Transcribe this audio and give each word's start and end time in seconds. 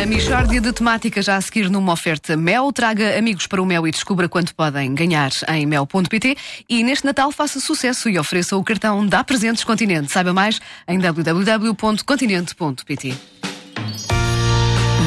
A 0.00 0.06
Michórdia 0.06 0.60
de 0.60 0.72
temática 0.72 1.20
já 1.20 1.34
a 1.34 1.40
seguir 1.40 1.68
numa 1.68 1.92
oferta 1.92 2.36
Mel. 2.36 2.72
Traga 2.72 3.18
amigos 3.18 3.48
para 3.48 3.60
o 3.60 3.66
Mel 3.66 3.84
e 3.84 3.90
descubra 3.90 4.28
quanto 4.28 4.54
podem 4.54 4.94
ganhar 4.94 5.32
em 5.48 5.66
mel.pt. 5.66 6.36
E 6.68 6.84
neste 6.84 7.04
Natal 7.04 7.32
faça 7.32 7.58
sucesso 7.58 8.08
e 8.08 8.16
ofereça 8.16 8.56
o 8.56 8.62
cartão 8.62 9.04
Dá 9.04 9.24
Presentes 9.24 9.64
Continente. 9.64 10.12
Saiba 10.12 10.32
mais 10.32 10.60
em 10.86 11.00
www.continente.pt. 11.00 13.16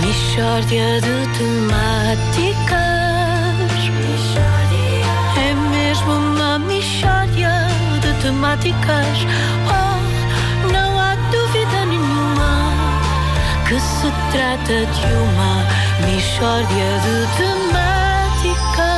Michórdia 0.02 1.00
de 1.00 1.26
temáticas. 1.38 2.82
É 5.38 5.54
mesmo 5.70 6.12
uma 6.12 6.60
michórdia 6.60 7.50
de 8.02 8.14
temáticas. 8.22 9.20
Oh, 9.70 9.91
trata 14.32 14.86
de 14.86 15.14
uma 15.14 15.66
michórdia 16.10 16.90
de 17.04 17.28
temáticas. 17.38 18.92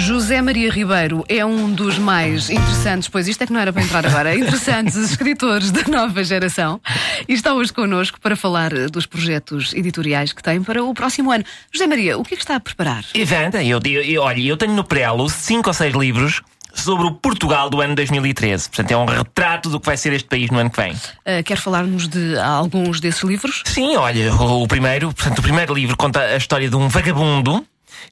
José 0.00 0.40
Maria 0.40 0.70
Ribeiro 0.70 1.24
é 1.28 1.44
um 1.44 1.72
dos 1.72 1.98
mais 1.98 2.48
interessantes, 2.48 3.08
pois 3.08 3.26
isto 3.26 3.42
é 3.42 3.46
que 3.46 3.52
não 3.52 3.60
era 3.60 3.72
para 3.72 3.82
entrar 3.82 4.06
agora, 4.06 4.34
interessantes 4.38 4.94
escritores 4.96 5.70
da 5.70 5.82
nova 5.82 6.22
geração 6.22 6.80
e 7.28 7.32
está 7.32 7.52
hoje 7.52 7.72
connosco 7.72 8.20
para 8.20 8.36
falar 8.36 8.72
eh, 8.72 8.86
dos 8.86 9.04
projetos 9.04 9.74
editoriais 9.74 10.32
que 10.32 10.42
tem 10.42 10.62
para 10.62 10.82
o 10.82 10.94
próximo 10.94 11.32
ano. 11.32 11.44
José 11.72 11.86
Maria, 11.86 12.16
o 12.16 12.22
que 12.22 12.34
é 12.34 12.36
que 12.36 12.42
está 12.42 12.56
a 12.56 12.60
preparar? 12.60 13.04
Ivanda, 13.14 13.62
eu, 13.62 13.80
eu, 13.84 14.02
eu, 14.02 14.22
olha, 14.22 14.40
eu 14.40 14.56
tenho 14.56 14.74
no 14.74 14.84
prelo 14.84 15.28
cinco 15.28 15.70
ou 15.70 15.74
seis 15.74 15.92
livros 15.92 16.40
sobre 16.74 17.06
o 17.06 17.12
Portugal 17.12 17.68
do 17.70 17.80
ano 17.80 17.94
2013. 17.94 18.68
Portanto, 18.68 18.90
é 18.90 18.96
um 18.96 19.04
retrato 19.04 19.68
do 19.68 19.78
que 19.78 19.86
vai 19.86 19.96
ser 19.96 20.12
este 20.12 20.28
país 20.28 20.50
no 20.50 20.58
ano 20.58 20.70
que 20.70 20.80
vem. 20.80 20.92
Uh, 20.92 21.42
quer 21.44 21.56
falar-nos 21.56 22.08
de 22.08 22.38
alguns 22.38 23.00
desses 23.00 23.22
livros? 23.22 23.62
Sim, 23.66 23.96
olha, 23.96 24.34
o, 24.34 24.62
o 24.62 24.68
primeiro, 24.68 25.12
portanto, 25.12 25.38
o 25.38 25.42
primeiro 25.42 25.74
livro 25.74 25.96
conta 25.96 26.20
a 26.20 26.36
história 26.36 26.68
de 26.68 26.76
um 26.76 26.88
vagabundo 26.88 27.64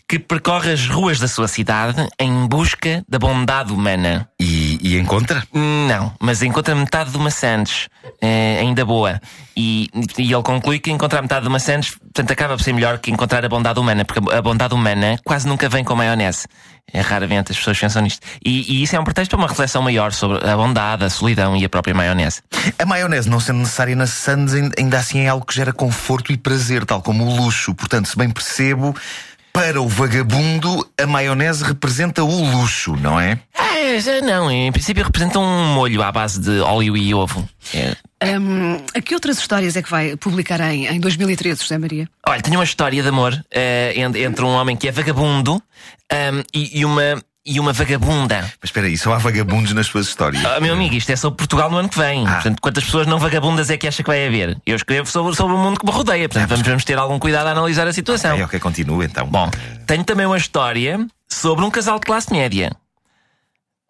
que 0.09 0.19
percorre 0.19 0.73
as 0.73 0.87
ruas 0.87 1.19
da 1.19 1.29
sua 1.29 1.49
cidade 1.49 2.09
em 2.19 2.47
busca 2.47 3.05
da 3.09 3.19
bondade 3.19 3.73
humana. 3.73 4.29
E, 4.39 4.79
e 4.83 4.99
encontra? 4.99 5.43
Não, 5.53 6.13
mas 6.21 6.43
encontra 6.43 6.75
metade 6.75 7.11
de 7.11 7.17
uma 7.17 7.31
Sandes, 7.31 7.89
eh, 8.21 8.59
ainda 8.61 8.85
boa. 8.85 9.21
E, 9.57 9.89
e 10.17 10.33
ele 10.33 10.43
conclui 10.43 10.79
que 10.79 10.91
encontrar 10.91 11.23
metade 11.23 11.43
de 11.43 11.49
uma 11.49 11.59
Sandes, 11.59 11.91
portanto, 11.91 12.31
acaba 12.31 12.57
por 12.57 12.63
ser 12.63 12.73
melhor 12.73 12.99
que 12.99 13.11
encontrar 13.11 13.45
a 13.45 13.49
bondade 13.49 13.79
humana, 13.79 14.05
porque 14.05 14.33
a 14.33 14.43
bondade 14.43 14.75
humana 14.75 15.19
quase 15.25 15.47
nunca 15.47 15.69
vem 15.69 15.85
com 15.85 15.95
maionese. 15.95 16.47
É 16.93 17.01
raramente 17.01 17.53
as 17.53 17.59
pessoas 17.59 17.79
pensam 17.79 18.03
nisto. 18.03 18.27
E, 18.45 18.73
e 18.73 18.83
isso 18.83 18.97
é 18.97 19.01
um 19.01 19.05
pretexto 19.05 19.31
para 19.31 19.39
uma 19.39 19.49
reflexão 19.49 19.83
maior 19.83 20.13
sobre 20.13 20.45
a 20.49 20.57
bondade, 20.57 21.05
a 21.05 21.11
solidão 21.11 21.57
e 21.57 21.65
a 21.65 21.69
própria 21.69 21.95
maionese. 21.95 22.43
A 22.79 22.85
maionese, 22.85 23.29
não 23.29 23.39
sendo 23.39 23.61
necessária 23.61 23.95
na 23.95 24.07
Sands, 24.07 24.55
ainda 24.77 24.99
assim 24.99 25.21
é 25.21 25.29
algo 25.29 25.47
que 25.47 25.55
gera 25.55 25.73
conforto 25.73 26.33
e 26.33 26.37
prazer, 26.37 26.85
tal 26.85 27.01
como 27.01 27.25
o 27.25 27.37
luxo. 27.37 27.75
Portanto, 27.75 28.09
se 28.09 28.17
bem 28.17 28.31
percebo, 28.31 28.95
para 29.53 29.81
o 29.81 29.89
vagabundo, 29.89 30.89
a 31.01 31.07
maionese 31.07 31.65
representa 31.65 32.23
o 32.23 32.51
luxo, 32.51 32.97
não 32.97 33.21
é? 33.21 33.39
É, 33.55 34.21
não, 34.21 34.51
em 34.51 34.71
princípio 34.71 35.05
representa 35.05 35.39
um 35.39 35.75
molho 35.75 36.03
à 36.03 36.13
base 36.13 36.41
de 36.41 36.61
óleo 36.61 36.97
e 36.97 37.13
ovo. 37.15 37.49
É. 37.75 37.97
Um, 38.23 38.77
a 38.95 39.01
que 39.01 39.15
outras 39.15 39.39
histórias 39.39 39.77
é 39.77 39.83
que 39.83 39.91
vai 39.91 40.15
publicar 40.17 40.61
em, 40.61 40.87
em 40.87 41.01
2013, 41.01 41.63
José 41.63 41.79
Maria? 41.79 42.09
Olha, 42.27 42.43
tenho 42.43 42.59
uma 42.59 42.65
história 42.65 43.03
de 43.03 43.09
amor 43.09 43.33
uh, 43.33 44.17
entre 44.17 44.45
um 44.45 44.49
homem 44.49 44.77
que 44.77 44.89
é 44.89 44.93
vagabundo 44.93 45.55
um, 45.55 46.43
e, 46.55 46.81
e 46.81 46.85
uma 46.85 47.23
e 47.45 47.59
uma 47.59 47.73
vagabunda. 47.73 48.41
Mas 48.61 48.69
espera 48.69 48.87
aí, 48.87 48.97
só 48.97 49.13
há 49.13 49.19
vagabundos 49.19 49.73
nas 49.73 49.87
suas 49.87 50.07
histórias. 50.09 50.45
Ah, 50.45 50.61
meu 50.61 50.75
amigo, 50.75 50.95
isto 50.95 51.11
é 51.11 51.17
sobre 51.17 51.39
Portugal 51.39 51.71
no 51.71 51.79
ano 51.79 51.89
que 51.89 51.99
vem. 51.99 52.27
Ah. 52.27 52.35
Portanto, 52.35 52.61
quantas 52.61 52.85
pessoas 52.85 53.07
não 53.07 53.19
vagabundas 53.19 53.71
é 53.71 53.77
que 53.77 53.89
acha 53.89 54.03
que 54.03 54.09
vai 54.09 54.27
haver? 54.27 54.59
Eu 54.67 54.77
escrevo 54.77 55.09
sobre, 55.09 55.35
sobre 55.35 55.55
o 55.55 55.59
mundo 55.59 55.79
que 55.79 55.87
me 55.87 55.93
rodeia. 55.93 56.29
Portanto, 56.29 56.49
vamos, 56.49 56.67
vamos 56.67 56.85
ter 56.85 56.99
algum 56.99 57.19
cuidado 57.19 57.47
a 57.47 57.53
analisar 57.53 57.87
a 57.87 57.93
situação. 57.93 58.33
Ok, 58.33 58.45
ok, 58.45 58.61
continua 58.61 59.05
então. 59.05 59.27
Bom, 59.27 59.51
tenho 59.87 60.05
também 60.05 60.27
uma 60.27 60.37
história 60.37 61.07
sobre 61.29 61.65
um 61.65 61.71
casal 61.71 61.99
de 61.99 62.07
classe 62.07 62.33
média. 62.33 62.73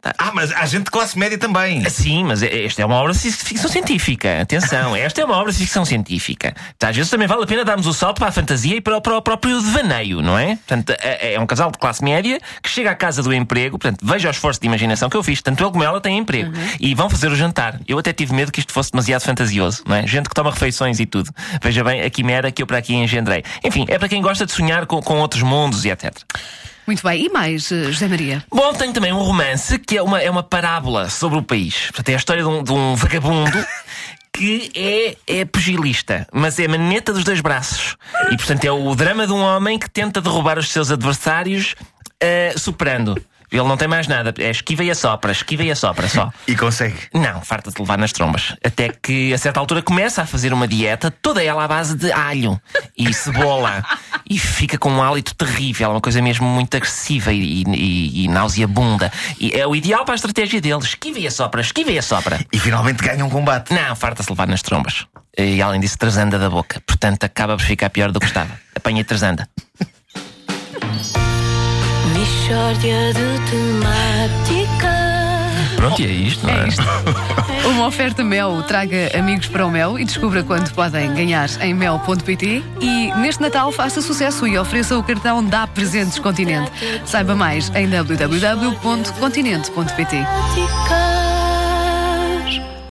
Ah, 0.03 0.31
mas 0.33 0.51
há 0.53 0.65
gente 0.65 0.85
de 0.85 0.91
classe 0.91 1.19
média 1.19 1.37
também. 1.37 1.89
Sim, 1.91 2.25
mas 2.25 2.43
esta 2.43 2.81
é 2.81 2.87
uma 2.87 2.97
obra 2.97 3.13
de 3.13 3.19
ficção 3.19 3.69
científica. 3.69 4.41
Atenção, 4.41 4.97
esta 4.97 5.21
é 5.21 5.25
uma 5.25 5.37
obra 5.37 5.53
de 5.53 5.59
ficção 5.59 5.85
científica. 5.85 6.55
Tá, 6.79 6.89
às 6.89 6.97
vezes 6.97 7.11
também 7.11 7.29
vale 7.29 7.43
a 7.45 7.47
pena 7.47 7.65
darmos 7.65 7.87
o 7.87 7.93
salto 7.93 8.19
para 8.19 8.29
a 8.29 8.33
fantasia 8.33 8.77
e 8.77 8.81
para 8.81 8.97
o, 8.97 9.01
para 9.01 9.17
o 9.19 9.23
próprio 9.23 9.61
devaneio, 9.61 10.23
não 10.23 10.39
é? 10.39 10.57
Portanto, 10.57 10.91
é, 11.01 11.35
é, 11.35 11.41
um 11.41 11.47
casal 11.47 11.71
de 11.71 11.79
classe 11.79 12.03
média 12.03 12.41
que 12.63 12.71
chega 12.71 12.91
à 12.91 12.95
casa 12.95 13.23
do 13.23 13.33
emprego. 13.33 13.79
Portanto, 13.79 14.01
veja 14.03 14.29
o 14.29 14.31
esforço 14.31 14.59
de 14.61 14.67
imaginação 14.67 15.11
que 15.11 15.17
eu 15.17 15.23
fiz. 15.23 15.43
Tanto 15.43 15.63
ele 15.63 15.71
como 15.71 15.85
ela 15.85 16.01
têm 16.01 16.17
emprego. 16.17 16.51
Uhum. 16.51 16.69
E 16.81 16.95
vão 16.95 17.11
fazer 17.11 17.31
o 17.31 17.37
jantar. 17.37 17.79
Eu 17.87 17.99
até 17.99 18.13
tive 18.13 18.35
medo 18.35 18.51
que 18.51 18.61
isto 18.61 18.73
fosse 18.73 18.91
demasiado 18.91 19.23
fantasioso, 19.23 19.83
não 19.87 19.97
é? 19.97 20.07
Gente 20.07 20.29
que 20.29 20.35
toma 20.35 20.51
refeições 20.51 20.99
e 20.99 21.07
tudo. 21.07 21.31
Veja 21.63 21.85
bem 21.85 22.01
a 22.03 22.09
quimera 22.09 22.51
que 22.51 22.63
eu 22.63 22.67
para 22.67 22.79
aqui 22.79 22.95
engendrei. 22.95 23.45
Enfim, 23.63 23.85
é 23.89 23.99
para 23.99 24.09
quem 24.09 24.23
gosta 24.23 24.47
de 24.47 24.53
sonhar 24.53 24.87
com, 24.87 25.03
com 25.03 25.19
outros 25.19 25.43
mundos 25.43 25.85
e 25.85 25.91
etc. 25.91 26.15
Muito 26.91 27.05
bem. 27.05 27.27
E 27.27 27.29
mais, 27.29 27.71
eh, 27.71 27.85
José 27.85 28.09
Maria? 28.09 28.45
Bom, 28.51 28.75
tenho 28.75 28.93
também 28.93 29.13
um 29.13 29.23
romance 29.23 29.79
que 29.79 29.97
é 29.97 30.03
uma, 30.03 30.21
é 30.21 30.29
uma 30.29 30.43
parábola 30.43 31.09
sobre 31.09 31.39
o 31.39 31.43
país. 31.43 31.83
Portanto, 31.83 32.09
é 32.09 32.15
a 32.15 32.17
história 32.17 32.43
de 32.43 32.49
um, 32.49 32.65
de 32.65 32.73
um 32.73 32.97
vagabundo. 32.97 33.65
que 34.35 34.73
é, 34.75 35.41
é 35.41 35.45
pugilista, 35.45 36.27
mas 36.33 36.59
é 36.59 36.67
maneta 36.67 37.13
dos 37.13 37.23
dois 37.23 37.41
braços. 37.41 37.97
E 38.33 38.37
portanto 38.37 38.65
é 38.65 38.73
o 38.73 38.93
drama 38.97 39.25
de 39.25 39.33
um 39.33 39.41
homem 39.41 39.79
que 39.79 39.89
tenta 39.89 40.21
derrubar 40.21 40.59
os 40.59 40.73
seus 40.73 40.91
adversários 40.91 41.77
uh, 42.21 42.59
superando. 42.59 43.17
Ele 43.53 43.65
não 43.65 43.77
tem 43.77 43.89
mais 43.89 44.07
nada. 44.07 44.33
É 44.39 44.51
esquiva 44.51 44.85
e 44.85 44.91
assopra, 44.91 45.33
esquiva 45.33 45.65
e 45.65 45.71
assopra 45.71 46.09
só. 46.09 46.33
E 46.47 46.55
consegue? 46.55 46.97
Não, 47.13 47.41
farta 47.41 47.71
de 47.71 47.81
levar 47.81 47.99
nas 47.99 48.13
trombas. 48.13 48.55
Até 48.65 48.89
que 48.89 49.33
a 49.33 49.39
certa 49.39 49.59
altura 49.59 49.83
começa 49.83 50.23
a 50.23 50.27
fazer 50.27 50.53
uma 50.53 50.69
dieta, 50.69 51.11
toda 51.11 51.43
ela 51.43 51.65
à 51.65 51.69
base 51.69 51.97
de 51.97 52.13
alho 52.13 52.61
e 52.97 53.13
cebola. 53.13 53.85
e 54.31 54.39
fica 54.39 54.79
com 54.79 54.89
um 54.89 55.03
hálito 55.03 55.35
terrível, 55.35 55.89
é 55.89 55.91
uma 55.91 56.01
coisa 56.01 56.23
mesmo 56.23 56.47
muito 56.47 56.77
agressiva 56.77 57.33
e, 57.33 57.65
e, 57.67 58.25
e 58.25 58.29
nauseabunda. 58.29 59.13
E 59.41 59.53
é 59.53 59.67
o 59.67 59.75
ideal 59.75 60.05
para 60.05 60.15
a 60.15 60.17
estratégia 60.17 60.61
dele. 60.61 60.79
Esquiva 60.79 61.19
e 61.19 61.27
assopra, 61.27 61.61
esquiva 61.61 61.91
e 61.91 61.99
assopra. 61.99 62.39
E 62.53 62.59
finalmente 62.61 63.03
ganha 63.03 63.25
um 63.25 63.29
combate. 63.29 63.75
Não, 63.75 63.97
farta-se 63.97 64.31
levar 64.31 64.47
nas 64.47 64.63
trombas. 64.63 65.05
E 65.37 65.61
além 65.61 65.81
disso, 65.81 65.99
trasanda 65.99 66.39
da 66.39 66.49
boca. 66.49 66.81
Portanto, 66.87 67.25
acaba 67.25 67.57
por 67.57 67.65
ficar 67.65 67.91
pior 67.91 68.13
do 68.13 68.21
que 68.21 68.27
estava. 68.27 68.57
Apanha 68.77 69.05
trasanda. 69.05 69.49
Michórdia 72.15 73.13
de 73.13 73.51
temáticas. 73.51 75.10
Pronto, 75.77 76.01
e 76.01 76.07
é 76.07 76.09
isto, 76.09 76.47
não 76.47 76.53
é? 76.53 76.65
É 76.65 76.69
isto. 76.69 76.83
Uma 77.69 77.87
oferta 77.87 78.25
Mel. 78.25 78.63
Traga 78.63 79.11
amigos 79.19 79.47
para 79.47 79.67
o 79.67 79.71
Mel 79.71 79.99
e 79.99 80.05
descubra 80.05 80.43
quanto 80.43 80.73
podem 80.75 81.13
ganhar 81.15 81.49
em 81.61 81.75
mel.pt. 81.75 82.63
E 82.81 83.13
neste 83.15 83.43
Natal 83.43 83.71
faça 83.73 84.01
sucesso 84.01 84.47
e 84.47 84.57
ofereça 84.59 84.97
o 84.99 85.03
cartão 85.03 85.45
Dá 85.45 85.67
Presentes 85.67 86.19
Continente. 86.19 86.71
Saiba 87.05 87.35
mais 87.35 87.71
em 87.75 87.89
www.continente.pt. 87.89 90.17